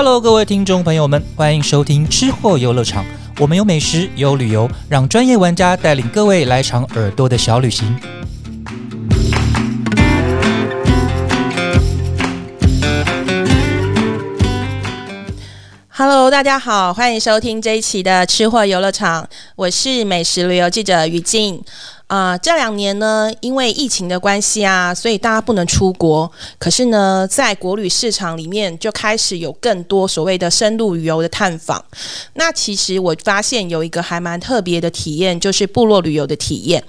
[0.00, 3.04] Hello，各位听众朋友们，欢迎收听吃货游乐场。
[3.40, 7.98] 我们有美食，有旅游，让专业玩家带领各位来场耳朵的小旅行。
[15.88, 21.60] Hello，大家好，欢迎收听这一期的吃货游乐场，我是美食旅游记者于静。
[22.08, 26.30] 啊，这两年呢，因为疫情的关系啊，所以大家不能出国。
[26.58, 31.84] 可是呢，在国旅市场里面就开始有更多所谓的深度旅游的探访。
[32.32, 36.82] 那其实我发现有一个还蛮特别的体验，就是部落旅游的体验。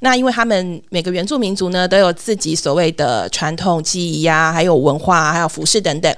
[0.00, 6.12] 那因为他们每个原住民族呢，都有自己所谓的传统记忆呀，还有文化，还有服饰等等。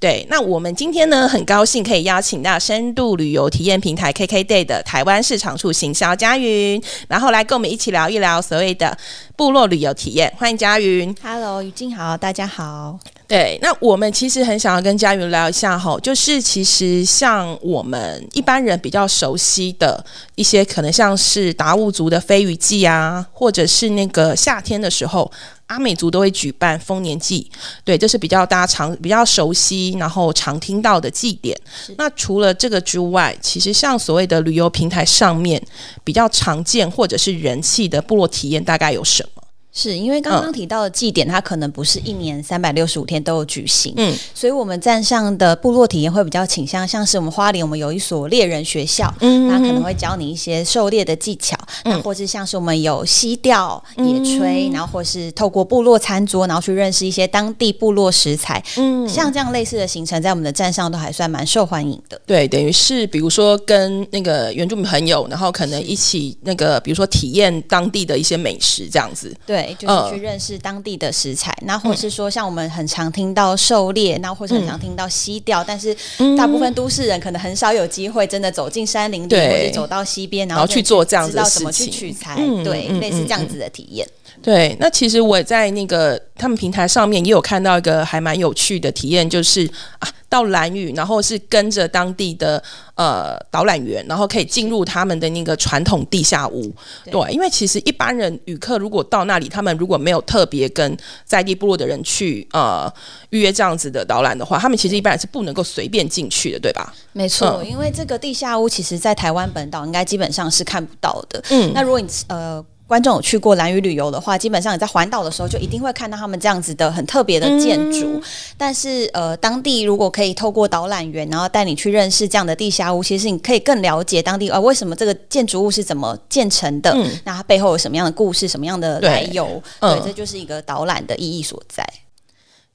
[0.00, 7.99] 对，那我们今天呢，很高兴可以邀请到深度旅游体验平台 KKday 的台湾市场处行销佳云，然后来跟我们一起聊。
[8.00, 8.96] 聊一聊所谓的
[9.36, 11.14] 部落旅游体验，欢迎佳云。
[11.22, 12.98] Hello，于静好，大家好。
[13.28, 20.02] 对，那我们其实很想要跟佳云聊一下哈，就是其实像我们一般人比较熟悉的
[20.34, 25.30] 一些，可能像是达悟族的飞鱼季啊，或者是那个夏天的时候。
[25.70, 27.48] 阿美族都会举办丰年祭，
[27.84, 31.56] 对，这是比较大家常比较熟悉，然后常听到的祭典。
[31.96, 35.62] 那除了这个之外，其实像所谓的旅游平台上面
[36.02, 39.39] 比较常见或者是人气的部落体验，大概有什么？
[39.72, 62.20] 是因为刚刚提到的祭典，它可能不是一年三百六十五天都有举行，嗯，所以我们站上的部落体验会比较倾向，像是我们花莲，我们有一所猎人学校，嗯，那可能会教你一些狩猎的技巧，那或是像是我们有溪钓、野炊，然后或是透过部落餐桌，然后去认识一些当地部落食材，嗯，像这样类似的行程，在我们的站上都还算蛮受欢迎的。
[62.26, 69.59] 对，等于是比如说跟那个原住民朋友，然后可能一起那个，比如说体验当地的一些美食这样子，对。
[69.62, 75.96] 对，就是去认识当地的食材，那或是说，像我们很常听到狩猎，那或者很常听到溪钓，但是
[76.36, 84.06] 大部分都市人可能很少有机会真的走进山林里，或者走到溪边，然后去做这样子的事情，取材，对，类似这样子的体验。
[84.42, 92.62] 对，那其实我在那个他们平台上面也有看到一个还蛮有趣的体验，就是啊，到蓝屿，然后是跟着当地的
[92.94, 96.72] 呃导览员，然后可以进入他们的那个传统地下屋。
[97.10, 100.96] 对，因为其实一般人旅客如果到那里，他们如果没有特别跟
[101.26, 102.90] 在地部落的人去呃
[103.28, 106.94] 预约这样子的导览的话，他们其实一般人是不能够随便进去的，对吧？
[107.12, 111.42] 没错，因为这个地下屋其实在台湾本岛应该基本上是看不到的。
[111.50, 112.64] 嗯，那如果你呃。
[112.90, 118.20] 观众有去过蓝屿旅游的话，基本上你在环岛的时候就一定会看到他们这样子的很特别的建筑。
[118.58, 126.92] 但是，呃，当地如果可以透过导览员，然后带你去认识这样的地下屋，其实你可以更了解当地呃为什么这个建筑物是怎么建成的，
[127.22, 129.62] 那它背后有什么样的故事，什么样的来由？
[129.80, 131.86] 对，这就是一个导览的意义所在。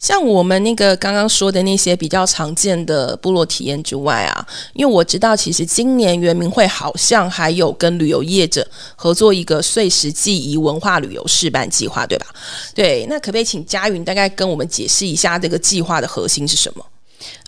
[0.06, 12.28] 像我们那个刚刚说的那些比较常见的部落体验之外啊，因为我知道其实今年圆明会好像还有跟旅游业者合作一个碎石记忆文化旅游示范计划，对吧？
[12.76, 16.86] 对，那可不可以请佳云大概跟我们解释一下这个计划的核心是什么？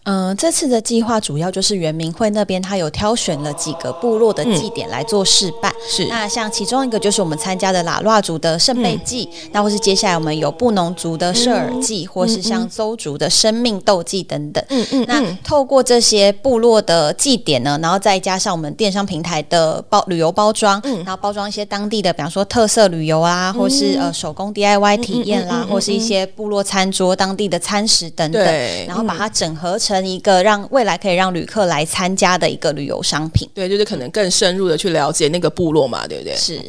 [0.07, 5.69] 嗯，这次的计划主要就是圆明会那边，他有挑选了几个部落的祭典来做示范。
[5.85, 14.63] 是，那像其中一个就是我们参加的喇乱族的圣杯祭，那或是接下来我们有布农族的舍尔祭，或是像邹族的生命斗祭等等。
[14.69, 28.41] 嗯嗯，那透过这些部落的祭典呢，然后再加上我们电商平台的包旅游包装，然后包装一些当地的，比方说特色旅游啊，或是呃手工 DIY 体验啦，或是一些部落餐桌、当地的餐食等等，
[28.87, 29.96] 然后把它整合成。
[30.05, 36.35] 一个让未来可以让旅客来参加的一个旅游商品，对，就是可能更深入的去了解那个部落嘛，对不对？
[36.35, 36.61] 是，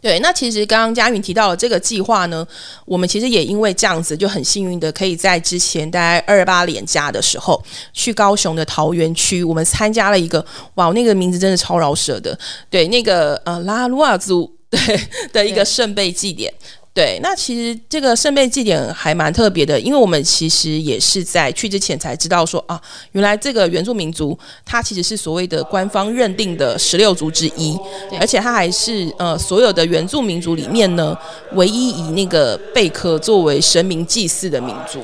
[0.00, 0.18] 对。
[0.18, 2.46] 那其实刚刚佳云提到了这个计划呢，
[2.84, 7.62] 我们其实也因为这样子就很幸运的，可以在之前大概二八年假的时候
[7.92, 15.00] 去高雄的桃园区，我们参加了一个哇，那个名字真的超饶舌的，对，那个呃拉鲁瓦族对
[15.32, 16.52] 的一个圣杯祭典。
[16.94, 22.80] 对，那其实这个圣杯祭典还蛮特别的，因为我们其实也是在去之前才知道说啊，
[23.10, 27.76] 原来这个原住民族它其实是所谓的官方认定的十六族之一，
[28.20, 31.18] 而且它还是呃所有的原住民族里面呢
[31.54, 35.02] 唯一以那个贝壳作为神明祭祀的民族。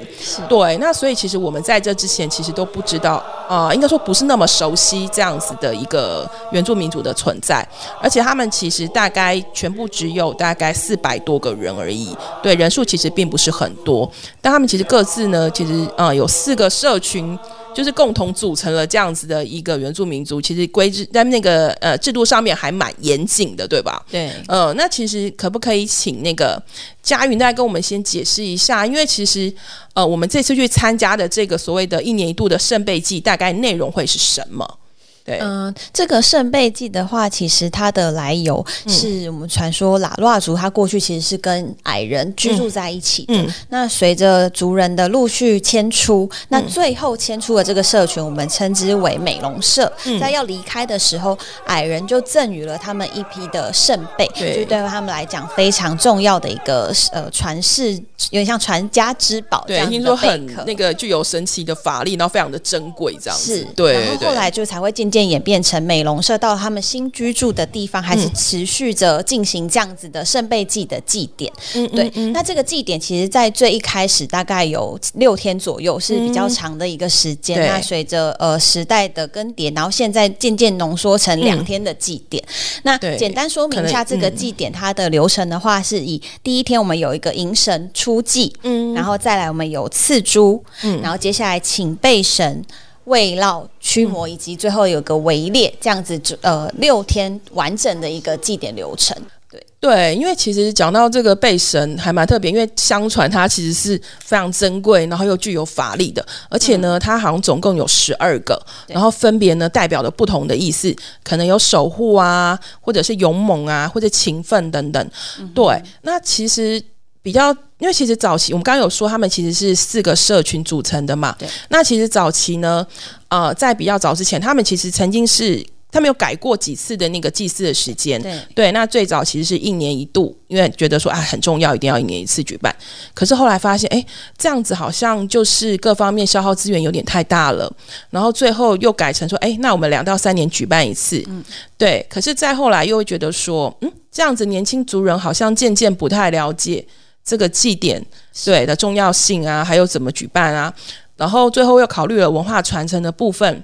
[0.49, 3.17] 对，那所以其实我们在这之前其实都不知道
[3.49, 7.67] 啊，应该说不是那么熟悉这样子的一个原住民族的存在，
[8.01, 11.80] 而且他们其实大概全部只有大概四百多个人。
[11.81, 14.11] 而已，对人数其实并不是很多，
[14.41, 17.39] 但他们其实各自呢，其实呃有四个社群
[17.75, 24.05] 就是共同组成了这样子的一个原住民族，其实规制在那个呃制度上面还蛮严谨的，对吧？
[24.11, 26.61] 对，呃，那其实可不可以请那个
[27.03, 28.85] 佳云大概跟我们先解释一下？
[28.85, 29.53] 因为其实
[29.95, 34.79] 呃，我们这次去参加的这个所谓的一年一度的圣贝祭，大概内容会是什么？
[35.27, 43.47] 嗯，这个圣贝祭的话，其实它的来由是我们传说拉拉族，它过去其实是跟矮人居住在一起的。
[43.69, 49.91] 那随着族人的陆续迁出，那最后迁出的这个社群，我们称之为美容社。
[50.21, 59.65] 在要离开的时候，矮人就赠予了他们一批的圣贝，就对他们来讲非常重要的一个呃传世，有点像传家之宝。
[59.67, 63.67] 对，听说很那个具有神奇的法力，然后非常的珍贵，这样子。
[63.77, 65.31] 对，然后后来就才会渐渐。
[65.31, 71.53] 演变成美容社，到他们新居住的地方，还是持续着进行这样子的圣贝祭的祭典。
[71.77, 72.11] 嗯，对。
[72.33, 77.61] 那这个祭典其实，在最一开始大概有六天左右，是比较长的一个时间。
[77.61, 82.43] 那随着呃时代的更迭，然后现在渐渐浓缩成两天的祭典。
[82.83, 92.65] 那简单说明一下这个祭典它的流程的话，是以第一天我们有一个迎神出祭，嗯，然后再来我们有刺珠，嗯，然后接下来请备神。
[93.05, 99.17] 围绕驱魔，以及最后有个围猎，这样子，呃，六天完整的一个祭典流程。
[99.51, 110.95] 对对，因为其实讲到这个背神还蛮特别，因为相传它其实是非常珍贵，然后又具有法力的，而且呢，它好像总共有十二个，然后分别呢代表了不同的意思，
[111.25, 115.11] 可能有守护啊，或者是勇猛啊，或者勤奋等等。
[115.55, 116.81] 对，那其实。
[117.23, 121.37] 比较，因为其实早期我们刚刚有说，他们其实是四个社群组成的嘛。
[121.39, 121.47] 对。
[121.69, 122.87] 那其实早期呢，
[123.29, 125.63] 呃，在比较早之前，他们其实曾经是，
[125.93, 128.21] 他们有改过几次的那个祭祀的时间。
[128.23, 128.41] 对。
[128.55, 128.73] 对。
[128.73, 132.75] 那最早其实是一年一度，因为觉得说啊很重要，一定要一年一次举办。
[133.13, 134.03] 可是后来发现，哎，
[134.39, 137.71] 这样子好像就是各方面消耗资源有点太大了。
[138.09, 141.23] 然后最后又改成说，哎，那我们两到三年举办一次。
[141.29, 141.45] 嗯。
[141.77, 142.07] 对。
[142.09, 146.83] 可是再后来又会觉得说，嗯，这样子年轻族人好像渐渐不太了解。
[147.25, 148.05] 这个祭典
[148.45, 150.73] 对的重要性啊，还有怎么举办啊？
[151.17, 153.63] 然后最后又考虑了文化传承的部分，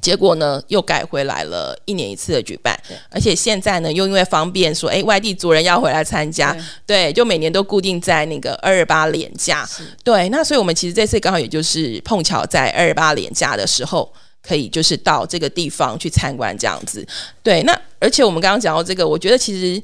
[0.00, 2.74] 结果呢又改回来了一年一次的举办。
[3.10, 6.56] 而且现在呢又因为方便，说哎外地族人要回来参加，
[6.86, 9.68] 对，就每年都固定在那个二二八连假。
[10.02, 14.10] 对，那所以我们其实这次刚好也就是碰巧在二二八连假的时候，
[14.42, 17.06] 可以就是到这个地方去参观这样子。
[17.42, 19.82] 对，那而且我们刚刚讲到这个，我觉得其实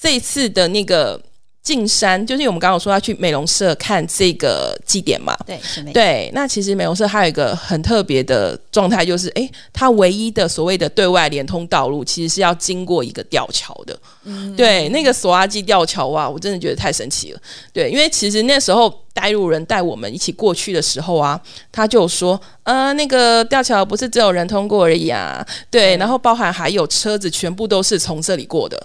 [0.00, 1.20] 这次的那个。
[1.66, 5.60] 进山就是我们刚刚说要去美容社看这个祭典嘛，对，
[5.92, 6.30] 对。
[6.32, 13.98] 那其实美容社还有一个很特别的状态，就是哎，它唯一的所谓的对外连通道路，其实是要经过一个吊桥的。
[14.22, 17.40] 嗯，对，那个索阿基吊桥哇，我真的觉得太神奇了。
[17.72, 21.40] 对，因为其实那时候带路人带我们一起过去的时候啊，
[21.72, 28.80] 他就说，呃，那个吊桥不是只有人通过而已啊，对，然后包含还有车子，全部都是从这里过的。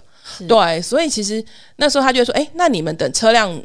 [0.47, 1.43] 对，所以其实
[1.77, 3.61] 那时候他就说：“哎，那你们等车辆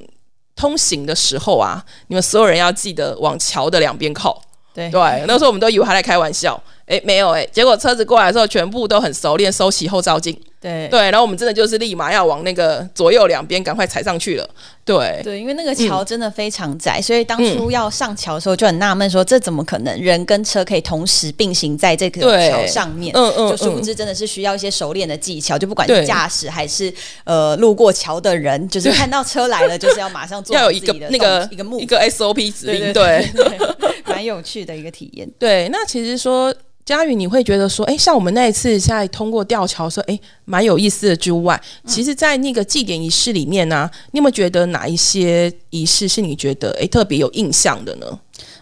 [0.55, 4.43] 通行的时候啊，你们所有人要记得往桥的两边靠。”
[4.75, 6.63] 对对，那时候我们都以为他在开玩笑。
[6.87, 10.39] 哎，没有哎，结果车子过来的时候，全部都很熟练，收起后照镜。
[10.59, 14.49] 对对，然后我们真的就是立马要往那个左右两边赶快踩上去了。
[14.85, 23.13] 对对，因为那个桥真的非常窄，所以当初要上桥的时候就很纳闷，说这怎么可能人跟车可以同时并行在这个桥上面？
[23.15, 26.93] 嗯嗯，就殊不知真的是需要一些熟练的技巧，就不管是驾驶还是
[27.25, 33.29] 呃路过桥的人，就是看到车来了，就是要马上做 要有一个那个一个目一个 SOP 指令，对，
[34.07, 35.29] 蛮有趣的一个体验。
[35.39, 36.55] 对，那其实说。
[36.87, 48.07] 佳宇，你会觉得说，哎，像我们那一次在通过吊桥说，哎，蛮有意思的之外，其实，在那个祭典仪式里面呢，你有没有觉得哪一些仪式是你觉得哎特别有印象的呢？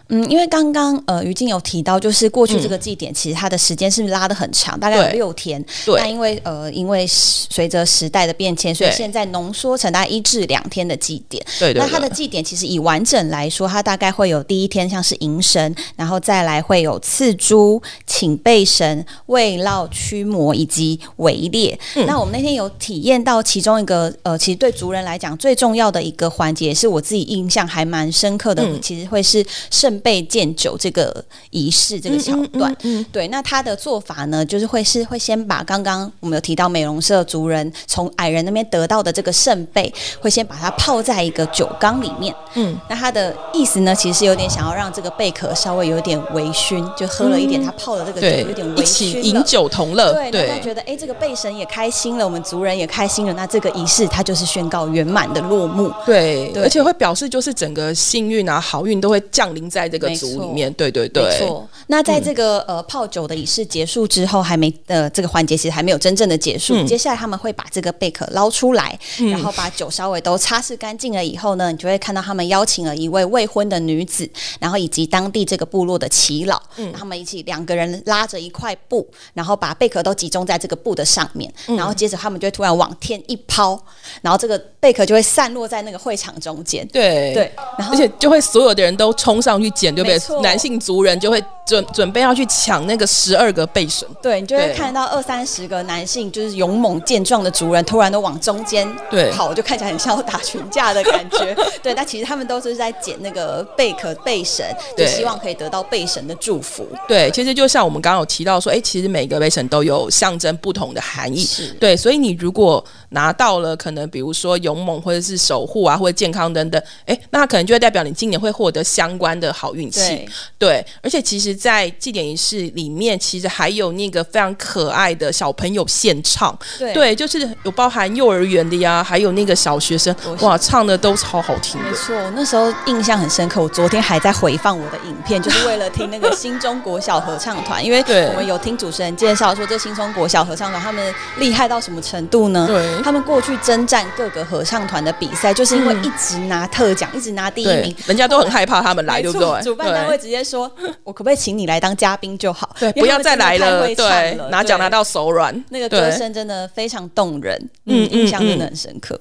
[0.09, 5.59] 嗯，因为刚刚呃于静有提到，就是过去这个祭典其实它的时间是拉的很长，大概有六天。
[5.83, 5.99] 对。
[5.99, 11.43] 那因为呃因为随着时代的变迁，所以现在浓缩成大概一至两天的祭典。
[11.57, 11.81] 对对。
[11.81, 21.79] 那它的祭典其实以完整来说，它大概会有第一天像是迎神，然后再来会有刺珠、请备神、慰绕驱魔以及围猎。
[22.05, 29.94] 那我们那天有体验到其中一个呃，其实对族人来讲最重要的一个环节，是我自己印象还蛮深刻的，其实会是圣。
[29.99, 32.75] 被建酒这个仪式这个桥段，
[33.11, 42.35] 对，那他的做法呢，就是会是会先把刚刚我们有提到美容社族人从矮人那边得到的这个圣贝，会先把它泡在一个酒缸里面。
[42.55, 50.13] 嗯，那他的意思呢，其实是有点想要让这个贝壳稍微有点微醺，就喝了一点他泡的这个酒，有点微醺，饮酒同乐。
[50.31, 55.91] 对，他觉得哎，这个贝神也开心了，我们族人也开心了，那这个仪式它就是宣告圆满的落幕。
[56.05, 59.84] 对，而且会表示就是整个幸运啊、好运都会降临在。
[59.85, 60.73] 在这个组里面。
[60.73, 61.69] 对对对，没错。
[61.87, 66.83] 那在这个呃泡酒的仪式结束之后，还没呃这个环节其实还没有真正的结束。
[66.85, 68.97] 接下来他们会把这个贝壳捞出来，
[69.31, 76.61] 然后把酒稍微都擦拭干净了以后呢，你就会看到他们邀请了一位未婚的女子，然后以及当地这个部落的耆老，
[76.93, 83.79] 他们一起两个人拉着一块布，然后把贝壳都集中在这个布的上面，然后接着他们就会突然往天一抛，
[84.21, 86.87] 然后这个贝壳就会散落在那个会场中间。
[86.87, 90.41] 对对，然后而且就会所有的人都冲上去捡，对不对？
[90.41, 94.07] 男性族人就会准准备要去抢那个十二个贝神。
[94.21, 98.87] 对你就会看到二三十个男性，就是勇猛健壮的族人，突然都往中间
[99.33, 101.55] 跑，就看起来很像要打群架的感觉。
[101.81, 106.87] 对，但其实他们都是在捡那个贝壳贝神，就希望可以得到贝神的祝福。
[107.07, 111.43] 对，其实就像我们刚刚有提到说，哎，其实每个贝神都有象征不同的含义。
[111.43, 120.27] 是对，所以你如果拿到了，可能比如说勇猛或者是守护啊，或者健康等等，哎，那可能就会代表你今年会获得相关的好运气。
[120.59, 126.57] 对，而且其实，在祭典仪式里面，其实还有那个非常可爱的小朋友献唱。
[126.77, 131.89] 对，就是有包含幼儿园的呀，还有那个小学生，哇，唱的都超好听的。
[131.89, 133.61] 没错，那时候印象很深刻。
[133.61, 142.65] 我昨天还在回放我的影片，就是为了听那个新中国小合唱团，因为我们有听主持人介绍说，这新中国小合唱团他们厉害到什么程度呢？
[142.67, 149.61] 对，他们过去征战各个合唱团的比赛，就是因为一直拿特奖，一直拿第一名，人家都很害怕他们来，对不对？
[149.63, 150.71] 主办单位直接说
[151.03, 152.75] ：“我可不可以请你来当嘉宾就好？
[152.79, 159.19] 对，不要再来了。”对，拿奖拿到手软，那个歌声真的非常动人，嗯，印象真的很深刻。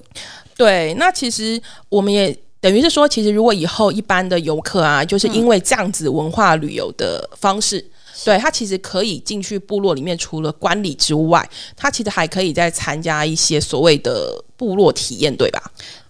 [0.57, 7.85] 对，那其实我们也等于是说，其实如果以后一般的游客啊，就是因为这样子文化旅游的方式。
[8.25, 15.61] 对他其实可以进去部落里面，除了观礼之外，他其实还可以再参加一些所谓的部落体验，对吧？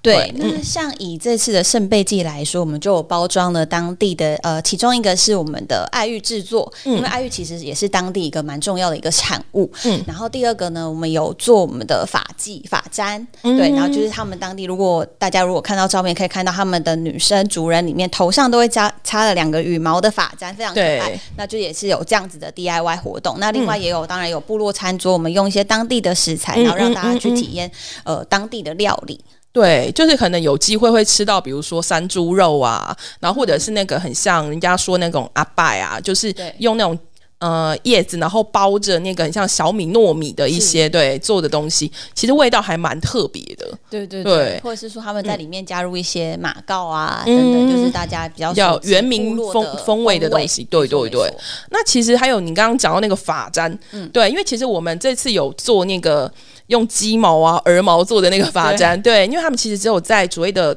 [0.05, 9.71] 对，那像以这次的圣贝祭来说，我们就有包装了当地的呃，其中一个是我们的爱玉制作，因为爱玉其实也是当地一个蛮重要的一个产物。
[9.85, 21.19] 嗯，然后第二个呢，我们有做我们的发髻、发簪，对，然后就是他们当地，如果大家如果看到照片，可以看到他们的女生族人里面头上都会加插了两个羽毛的发簪，非常可爱。
[21.39, 23.37] 那就也是有这样子的 DIY 活动。
[23.39, 27.71] 那另外也有，当然有部落餐桌，我们用一些当地的食材，然后让大家去体验
[28.05, 29.19] 呃当地的料理。
[29.55, 36.99] 对，就是可能有机会会吃到，比如说山猪肉啊，然后或者是那个很像人家说那种阿拜啊，就是用那种
[37.45, 43.67] 呃叶子，然后包着那个很像小米糯米的一些对做的东西，其实味道还蛮特别的。
[43.91, 50.65] 对对对，或者是说他们在里面加入一些马告啊等等，就是大家比较要原民风风味的东西。
[50.65, 51.31] 对对对，
[51.71, 56.33] 那其实还有你刚刚讲到那个发簪，嗯，对，因为其实我们这次有做那个。
[56.69, 60.75] 用鸡毛啊、鹅毛做的那个发簪，对，因为他们其实只有在所谓的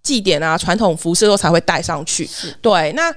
[0.00, 2.30] 祭典啊、传统服饰后才会戴上去。
[2.62, 3.12] 对，那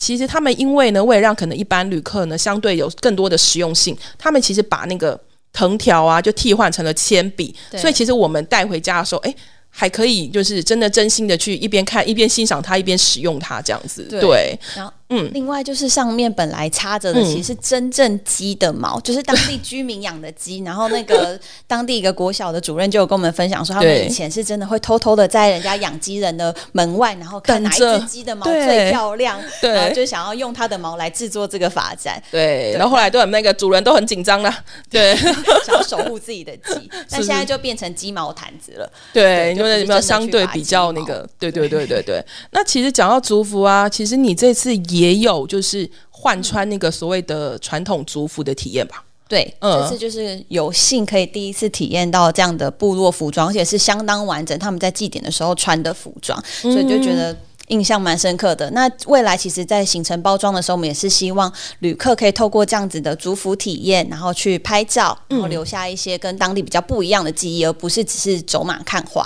[0.00, 5.16] 其实他们因为呢，为了让可能一般旅客呢相对有更多的实用性，他们其实把那个
[5.52, 9.32] 藤条啊就替换成了铅笔，所以其实我们带回家的时候，哎。
[9.72, 14.02] 还可以，就是真的真心的去一边看一边欣赏它，一边使用它这样子。
[14.20, 20.58] 对，然后嗯，另外就是上面本来插着的其实是真正鸡的毛，就是当地居民养的鸡。
[20.64, 32.20] 然后那个当地一个国小的主任就有跟我们分享说，他们以前是真的会偷偷的在人家养鸡人的门外，然后看哪一只鸡的毛最漂亮，然后就想要用它的毛来制作这个发簪。
[32.30, 34.52] 对，然后后来对那个主人都很紧张了，
[34.90, 35.14] 对，
[35.64, 38.90] 想要守护自己的鸡， 但现在就变成鸡毛毯子了。
[39.12, 39.54] 对。
[39.60, 41.28] 因为有没有相对比较那个？
[41.38, 42.24] 对对对对对。
[42.52, 49.04] 那其实讲到族服啊，其实你这次也有就是换穿那个所谓的传统族服的体验吧？
[49.28, 54.58] 对，这次就是有幸可以第一次体验到这样的部落服装，而且是相当完整。
[54.58, 57.36] 他们在祭典的时候穿的服装，所以就觉得。
[57.70, 58.68] 印象蛮深刻的。
[58.72, 69.24] 那未来其实，在行程包装的时候，我们也是希望旅客可以透过这样子的族服体验，然后去拍照，然后留下一些跟当地比较不一样的记忆，而不是只是走马看花。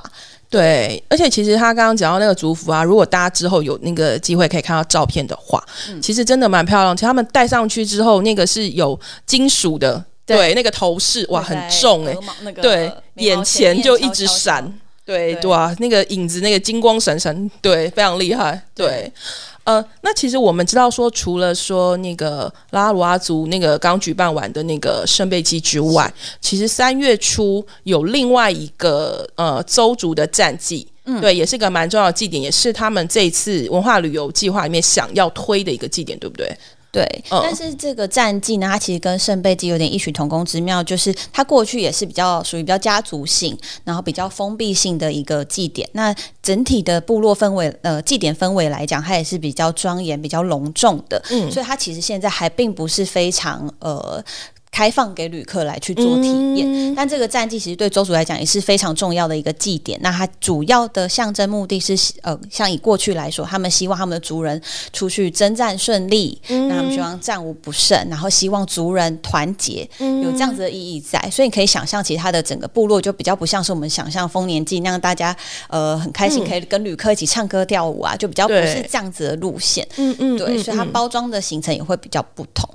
[0.55, 5.61] 对，而且其实他刚刚讲到那个族服啊，如果大家之后有那个机会可以看到照片的话，
[6.01, 6.97] 其实真的蛮漂亮。
[6.97, 12.17] 其实他们戴上去之后，那个是有金属的，对，那个头饰哇，很重哎，
[12.63, 14.73] 对，眼前就一直闪。
[15.05, 18.59] 对对啊，那个影子，那个金光闪闪，对，非常厉害。
[18.75, 19.13] 对，
[19.65, 36.55] 呃，那其实我们知道说，除了说那个拉鲁阿族那个刚举办完的那个圣贝基之外，其实三月初有另外一个呃邹族的战绩，嗯，对，也是个蛮重要的祭典，也是他们这一次文化旅游计划里面想要推的一个祭典，对不对？
[36.95, 45.89] 对，但是这个战绩呢，它其实跟圣贝祭有点异曲同工之妙，就是它过去也是比较属于比较家族性，然后比较封闭性的一个祭典。
[45.95, 51.21] 那整体的部落氛围，呃，祭典氛围来讲，它也是比较庄严、比较隆重的。
[51.31, 54.25] 嗯，所以它其实现在还并不是非常呃。
[54.75, 59.97] 开放给旅客来去做体验，但这个战绩其实对州主来讲也是非常重要的一个祭典。
[60.03, 64.61] 那它主要的象征目的是，呃，像以过去来说，他们希望他们的族人
[64.93, 71.21] 出去征战顺利，那他们希望战无不胜，然后希望族人团结，有这样子的意义在。
[71.31, 75.37] 所以你可以想象，其实它的整个部落就比较不像是我们想象丰年祭那样，大家
[75.69, 79.87] 呃很开心可以跟旅客一起唱歌跳舞啊，就比较不是这样子的路线。
[79.99, 82.69] 嗯嗯，对，所以它包装的行程也会比较不同。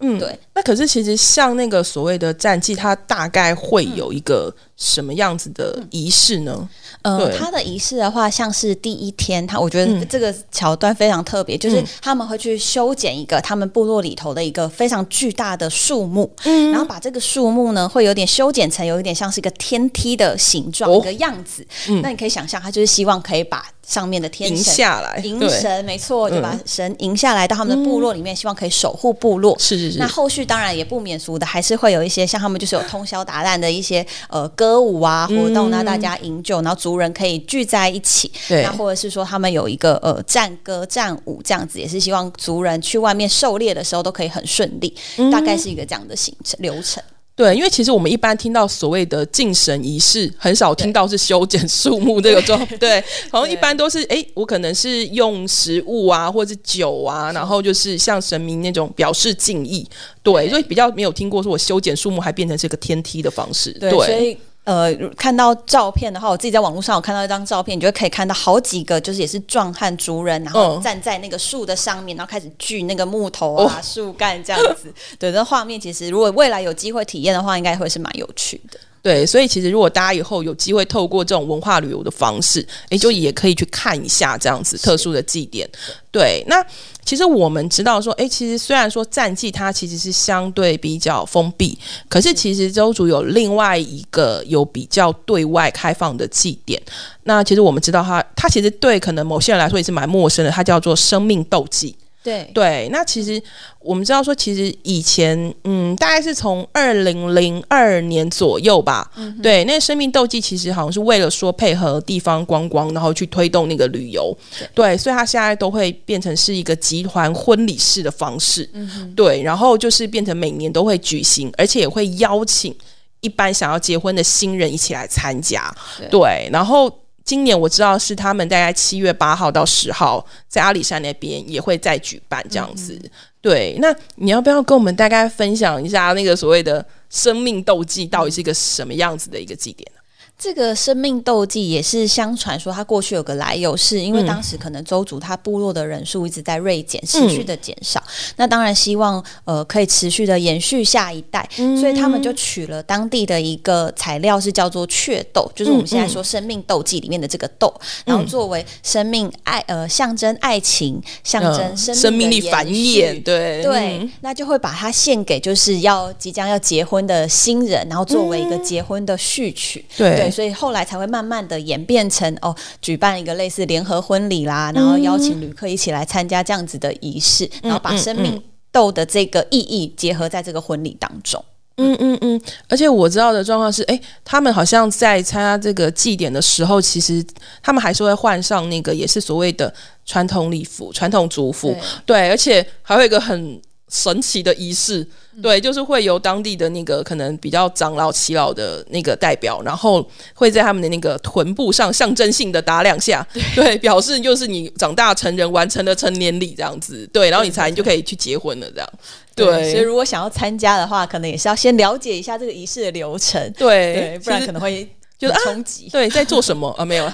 [0.00, 0.38] 嗯，对。
[0.54, 6.68] 那可是其实像像那个所谓的战绩，它大概会有一个什么样子的仪式呢？
[7.02, 21.66] 呃，他的仪式的话，像是第一天，他我觉得这个桥段非常特别，就是他们会去修剪一个他们部落里头的一个非常巨大的树木，嗯，然后把这个树木呢，会有点修剪成有一点像是一个天梯的形状一个样子。
[22.02, 29.56] 那你可以想象，他就是希望可以把上面的天神下来，迎神，没错，就把神迎下来到他们的部落里面，希望可以守护部落。
[29.60, 29.98] 是是是。
[29.98, 38.30] 那后续当然也不免俗的，还是会有一些像他们就是有通宵达旦的一些呃歌舞啊活动，那大家饮酒，然后族人可以聚在一起。
[38.48, 38.62] 对。
[38.62, 44.94] 那或者是说他们有一个呃战歌战舞这样子，也是希望族人去外面狩猎的时候都可以很顺利。
[45.30, 47.02] 大概是一个这样的行程流程。
[47.34, 52.66] 对，因为其实我们一般听到所谓的敬神仪式，很少听到是修剪树木这个状。
[52.80, 52.98] 对，
[53.30, 59.86] 好像一般都是哎，我可能是用食物啊，或者是酒啊，然后就是向神明那种表示敬意。
[60.22, 63.70] 对，所以比较没有听过说我修剪树木还变成是个天梯的方式。
[63.72, 64.38] 对，所以。
[64.66, 74.92] 呃，看到照片的话，我自己在网络上有看到一张照片，你就可以看到好几个，就是也是壮汉族人，然后站在那个树的上面，然后开始锯那个木头啊、树干这样子。
[75.20, 78.80] 对，那画面其实如果未来有机会体验的话，应该会是蛮有趣的。
[79.02, 85.68] 对，所以其实如果大家以后有机会透过这种文化旅游的方式，哎，就也可以去看一下这样子特殊的祭典。
[86.10, 86.60] 对，那
[87.06, 96.82] 其实我们知道说，哎，其实虽然说战绩它其实是相对比较封闭，可是其实周主有另外一个有比较对外开放的祭典。
[97.22, 101.94] 那其实我们知道，它它其实对可能某些人来说也是蛮陌生的，它叫做生命斗技。
[102.26, 103.40] 对对，那其实
[103.78, 109.08] 我们知道说，其实以前，嗯，大概是从二零零二年左右吧。
[109.40, 114.36] 对，那生命斗技其实好像是为了说配合地方观光，然后去推动那个旅游。
[114.74, 118.68] 对，所以它现在都会变成是一个集团婚礼式的方式。
[119.14, 122.74] 对，然后就是变成每年都会举行，而且也会邀请
[123.20, 125.72] 一般想要结婚的新人一起来参加。
[126.10, 126.92] 对，然后。
[127.26, 132.98] 今年我知道是他们大概七月八号到十号在阿里山那边也会再举办这样子。
[133.42, 139.90] 对，那你要不要跟我们大概分享一下那个所谓的生命斗技到底是一个什么样子的一个祭典？
[140.38, 148.02] 这个生命斗技也是相传说，它过去有个来由，是因为当时可能周族他部落的人数一直在锐减，持续的减少。
[148.36, 151.48] 那当然希望呃可以持续的延续下一代，
[151.80, 157.72] 所以他们就取了当地的一个材料，是叫做雀豆，就是我们现在说生命斗技里面的这个豆，
[158.04, 170.15] 然后作为生命爱呃象征爱情，象征生命力繁衍，对对，那就会把它献给就是要即将要结婚的新人，然后作为一个结婚的序曲，对。
[170.30, 181.44] 所以后来才会慢慢的演变成哦，举办一个类似联合婚礼啦，然后邀请旅客一起来参加这样子的仪式，然后把生命斗的这个意义结合在这个婚礼当中。
[181.78, 187.24] 嗯嗯嗯，而且我知道的状况是，哎，他们好像在参加这个祭典的时候，其实
[187.62, 189.72] 他们还是会换上那个也是所谓的
[190.04, 191.76] 传统礼服、传统族服，
[192.06, 193.60] 对，而且还有一个很。
[193.88, 195.06] 神奇的仪式，
[195.40, 208.88] 对，就是会由当地的那个可能比较长老、耆老的那个代表，然后会在他们的那个臀部上象征性的打两下，对，表示就是你长大成人，完成了成年礼这样子，对，然后你才你就可以去结婚了这样，
[209.34, 209.70] 对。
[209.70, 214.88] 所以如果想要参加的话，可能也是要先了解一下这个仪式的流程，对，不然可能会。
[215.18, 216.84] 就是冲击，对，在做什么啊？
[216.84, 217.10] 没有，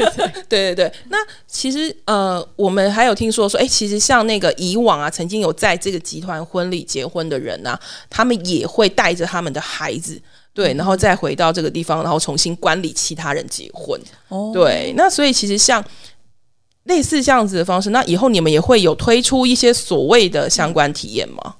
[0.46, 0.92] 对对对。
[1.08, 1.16] 那
[1.46, 7.78] 其实呃，我们还有听说说，哎，其实像那个以往啊，曾经有在这个集团婚礼结婚的人啊，
[8.10, 10.20] 他们也会带着他们的孩子，
[10.52, 13.98] 对，然后再回到这个地方，然后重新管理其他人结婚。
[14.28, 14.92] 哦，对。
[14.94, 15.82] 那所以其实像
[16.84, 21.54] 类似这样子的方式，那以后你们也会有推出一些所谓的相关体验吗？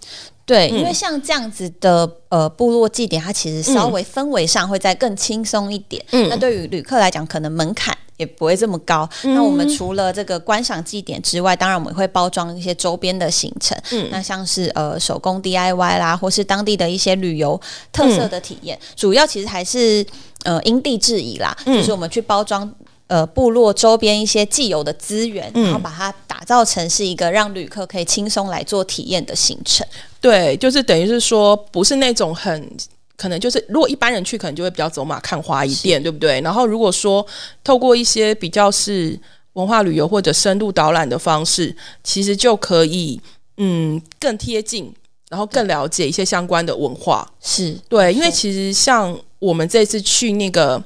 [0.47, 6.01] 对，因为像这样子的呃部落祭典，它其实稍微氛围上会再更轻松一点。
[6.13, 9.09] 嗯，那对于旅客来讲，可能门槛也不会这么高。
[9.25, 13.77] 那我们除了这个观赏祭典之外，当然我们会包装一些周边的行程。
[13.91, 17.61] 嗯，那像是呃手工 DIY 啦，或是当地的一些旅游
[17.93, 20.07] 特色的体验，主要其实还是
[20.45, 22.73] 呃因地制宜啦，就是我们去包装。
[23.09, 29.87] 呃，部落周边一些既有的资源，然后把它打造成是一个让旅客可以轻松来做体验的行程。
[30.27, 32.69] 对，就是等于是说，不是那种很
[33.17, 36.41] 可能就是，如果一般人去，可能就会比较走马看花一点，对不对？
[36.41, 37.25] 然后如果说
[37.63, 39.17] 透过一些比较是
[39.53, 43.21] 文化旅游或者深度导览的方式，其实就可以
[43.59, 44.93] 嗯更贴近，
[45.29, 47.31] 然后更了解一些相关的文化。
[47.41, 50.83] 是对，因为其实像我们这次去那个。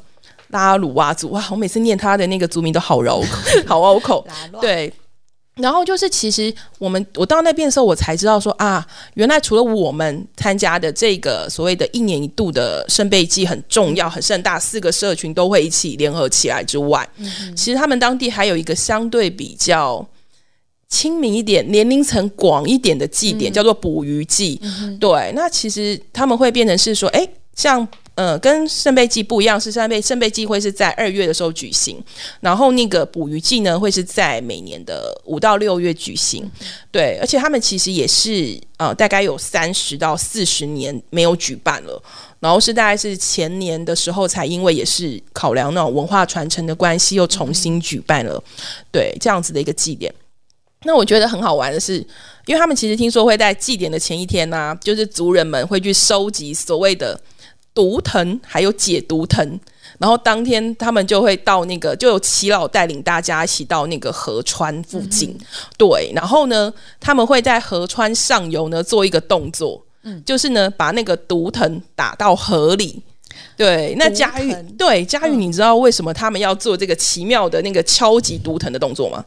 [0.52, 3.26] 拉鲁哇族哇，我每次念他的那个族名都好绕口，
[3.68, 4.26] 好拗口。
[4.60, 4.92] 对，
[5.60, 17.08] 然后就是其实我们我到那边的时候，我才知道说啊，原来除了我们参加的这个所谓的一年一度的圣贝祭很重要、很盛大，四个社群都会一起联合起来之外，
[17.56, 20.06] 其实他们当地还有一个相对比较
[20.88, 24.60] 亲民一点、年龄层广一点的祭典，叫做捕鱼祭。
[24.98, 27.86] 对，那其实他们会变成是说，哎，像。
[28.20, 31.98] 呃，跟圣杯祭不一样，是圣杯圣杯祭会是在二月的时候举行，
[32.40, 36.46] 然后那个捕鱼季呢会是在每年的五到六月举行。
[36.92, 42.02] 对，而且他们其实也是呃，大概有三十到四十年没有举办了，
[42.40, 48.44] 然后是大概是前年的时候才因为也是考量那种文化传承的关系，又重新举办了。
[48.92, 50.14] 对，这样子的一个祭典。
[50.84, 51.96] 那我觉得很好玩的是，
[52.44, 57.18] 因为他们其实听说会在祭典的前一天呢，就是族人们会去收集所谓的。
[57.72, 59.58] 毒藤还有解毒藤，
[59.98, 65.38] 然后当天他们就会到那个，就有齐老带领大家一起到那个河川附近，
[65.78, 73.00] 对，然后呢，他们会在河川上游呢做一个动作，嗯，就是呢把那个毒藤打到河里，
[73.56, 79.24] 对，那佳玉，对佳玉，你知道为什么他们要做这个奇妙的那个敲击毒藤的动作吗？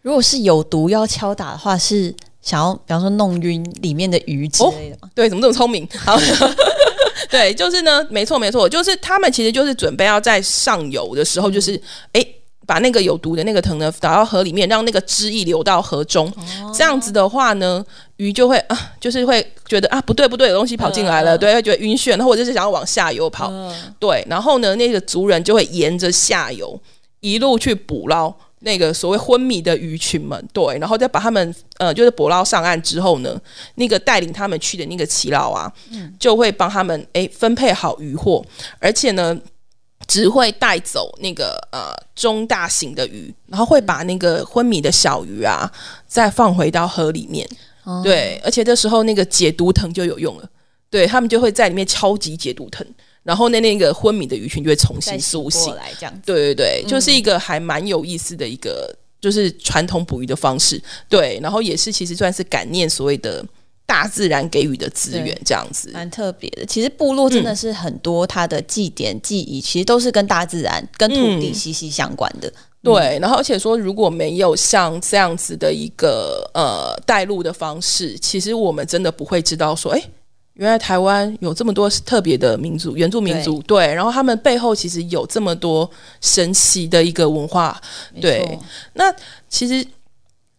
[0.00, 5.10] 如果是有毒要敲打的话，是想要比方说弄晕里面的鱼之类的吗？
[5.14, 5.86] 对，怎么这么聪明？
[5.96, 6.18] 好。
[7.30, 11.80] 对，就是呢，没错没错，就是他们其实就是准备要在上游的时候，就是
[12.12, 12.24] 哎，
[12.66, 16.32] 把那个有毒的那个藤呢打到河里面，让那个汁液流到河中。
[16.74, 17.84] 这样子的话呢，
[18.16, 23.52] 鱼就会啊，就是会觉得啊，不对不对，有东西跑进来了，对，会觉得晕眩，或者是想要往下游跑。
[23.98, 26.80] 对，然后呢，那个族人就会沿着下游
[27.20, 28.34] 一路去捕捞。
[28.64, 33.40] 那个所谓昏迷的鱼群们，对，然后再把他们呃，就是捕捞上岸之后呢，
[33.74, 35.72] 那个带领他们去的那个耆老啊，
[36.18, 38.44] 就会帮他们诶分配好渔获，
[38.78, 39.36] 而且呢，
[40.06, 45.70] 只会带走那个呃中大型的鱼，然后会把那个昏迷的小鱼啊
[46.06, 47.48] 再放回到河里面，
[48.02, 50.48] 对，而且这时候那个解毒藤就有用了，
[50.88, 52.86] 对他们就会在里面超级解毒藤。
[53.24, 60.82] 然后那那个昏迷的鱼群就会重新苏醒，这样对对对，就是一个还蛮有意思的一个，就是传统捕鱼的方式。
[61.08, 63.44] 对，然后也是其实算是感念所谓的
[63.86, 66.66] 大自然给予的资源，这样子蛮特别的。
[66.66, 72.52] 其实部落真的是很多它的祭典记忆，其实都是跟大自然、跟土地息息相关的。
[72.82, 80.02] 对，然后而且说如果没有像这样子的一个呃带路的方式，其实我们真的不会知道说，哎。
[80.62, 87.76] 原来台湾有这么多特别的民族，原住民族对，然后他们背后其实有这么多神奇的一个文化，
[88.20, 88.56] 对。
[88.92, 89.12] 那
[89.48, 89.84] 其实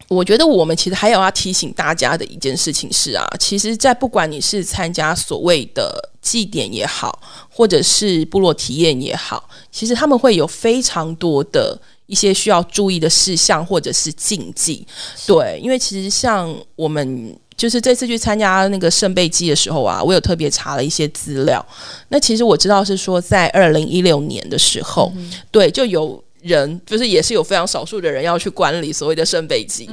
[0.10, 14.86] 我觉得我们其实还有要提醒大家的一件事情是啊，其实，在不管你是参加所谓的祭典也好，或者是部落体验也好，其实他们会有非常多的一些需要注意的事项或者是禁忌，
[15.26, 17.34] 对，因为其实像我们。
[17.56, 21.66] 就是这次去参加那个圣杯祭的时候啊，我有特别查了一些资料。
[22.10, 25.12] 那其实我知道是说，在二零一六年的时候，
[25.52, 29.90] 对，就有人就是也是有非常少数的人要去管理所谓的圣杯祭。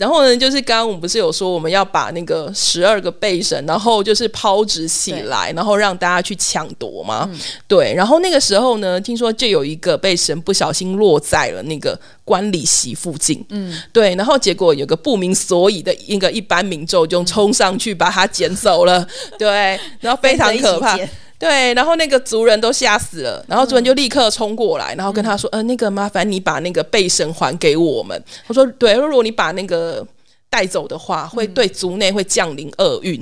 [0.00, 7.30] 然后呢，就是刚刚我们不是有说我们要把那个十二个贝神，然后就是抛掷起来，然后让大家去抢夺吗？
[7.68, 7.92] 对。
[7.94, 13.44] 然后那个时候呢，听说就有一个贝神不小心落在了那个观礼席附近。
[13.50, 14.14] 嗯，对。
[14.14, 19.06] 然后结果有个不明所以的一个一般民众就冲上去把它捡走了。
[19.38, 20.98] 对，然后非常可怕。
[21.40, 30.06] 对，然后那个族人都吓死了，然后族人就立刻冲过来，然后跟他说：“呃，那个麻烦你把那个背绳还给我们。”他说：“对，如果你把那个
[30.50, 33.18] 带走的话，会对族内会降临厄运。”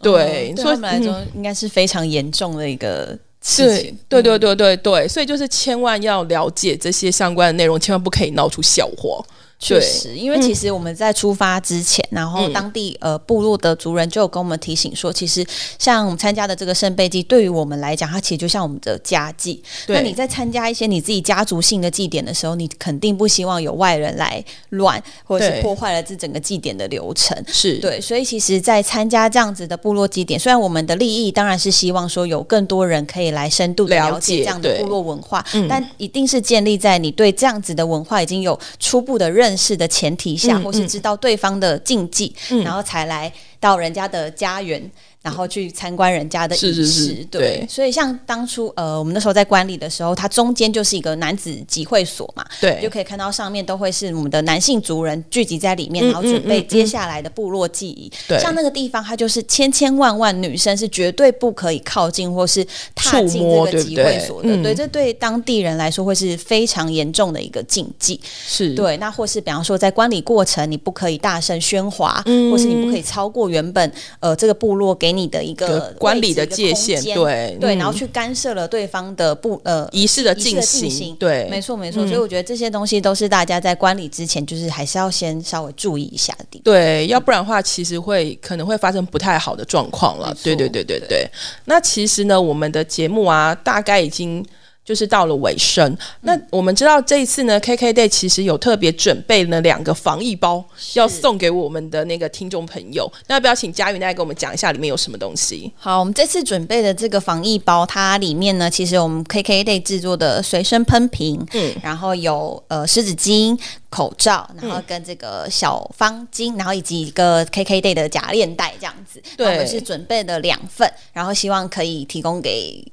[0.00, 3.98] 对，对他们来说应该是非常严重的一个事情。
[4.08, 9.20] 对，对，对，对，对，所以就是千万要了解这些相关的内容，千万不可以闹出笑话。
[9.58, 15.44] 确实，因为其实我们在出发之前，然后当地呃部落的族人就有跟我们提醒说，其实
[15.78, 19.62] 像我们参加的这个圣杯祭，对于我们来讲，它其实就像我们的家祭。
[19.88, 27.34] 那你在参加一些你自己家族性的祭典的时候，你肯定不希望有外人来乱，或者是破坏了这整个祭典的流程。
[27.48, 39.45] 是对，所以其实，在参加这样子的部落祭典，虽然我们的利益当然是希望说有更多人可以来深度的了解这样的部落文化，但一定是建立在你对这样子的文化已经有初步的认。
[39.46, 44.90] 认识的前提下，或是知道对方的禁忌，然后才来到人家的家园。
[45.26, 58.08] 然后去参观人家的是是是，对，所以像当初呃，我们那时候在观礼的时候，它中间就是一个男子集会所嘛，对，就可以看到上面都会是我们的男性族人聚集在里面，然后准备接下来的部落记忆。
[58.28, 68.20] 对，像那个地方，它就是千千万万女生是绝对不可以靠近或是踏进这个集会所的，对，这对当地人来说会是非常严重的一个禁忌。
[68.46, 75.15] 是对，那或是比方说在观礼过程，你不可以大声喧哗，或是你不可以超过原本呃这个部落给。
[75.16, 82.06] 你的一个管理的界限，对对，然后去干涉了对方的不呃仪式的进行，对，没错没错。
[82.06, 86.60] 所以我觉得这些东西都是大家在观礼之前，就是还是要先稍微注意一下的。
[86.62, 90.36] 对，要不然的话，其实会可能会发生不太好的状况了。
[90.42, 91.26] 对对对对对。
[91.64, 94.44] 那其实呢，我们的节目啊，大概已经。
[94.86, 103.12] 就是到了尾声，那我们知道这一次呢，KK Day 其实有特别准备了两个防疫包，要送给我们的那个听众朋友。
[103.26, 105.72] 那要不要请佳云来给我们讲一下里面有什么东西？
[105.76, 113.58] 好，我们这次准备的这个防疫包，它里面呢，其实我们 KK Day 制作的随身喷瓶，嗯，然后有呃湿纸巾、
[113.90, 119.20] 口罩，然后跟这个小方巾，然后以及一个 KK Day 的假链袋这样子。
[119.36, 122.86] 对，我们是准备了两份，然后希望可以提供给。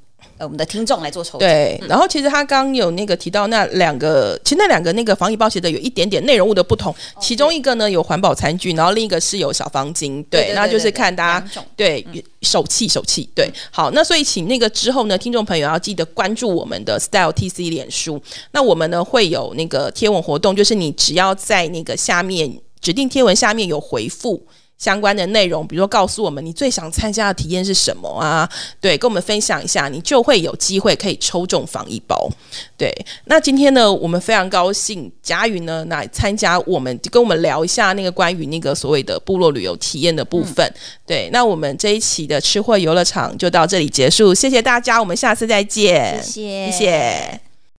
[0.43, 1.39] 呃，我们的听众来做抽奖。
[1.39, 6.93] 对，然后其实他刚有那个提到那两个，其实那两个那个防疫包写的有一点点内容物的不同。
[7.19, 10.23] 其中一个呢有环保餐具，然后另一个是有小方巾。
[10.29, 12.05] 对，那就是看大家对
[12.41, 13.27] 手气手气。
[13.33, 18.21] 对，好，那所以请那个之后呢，听众朋友要记得关注我们的 Style TC 脸书。
[18.51, 24.45] 那我们呢会有那个贴文活动，就是你只要在那个下面指定贴文下面有回复。
[24.77, 28.49] 相关的内容，比如说告诉我们你最想参加的体验是什么啊？
[28.81, 32.29] 对，跟我们分享一下，你就会有机会可以抽中防疫包。
[32.77, 32.93] 对，
[33.25, 40.69] 那今天呢，我们非常高兴佳云呢来参加，我们跟我们聊一下那个关于那个所谓的部落旅游体验的部分。
[41.05, 47.52] 对，那我们这一期的吃货游乐场就到这里结束，谢谢大家，我们下次再见，谢谢谢。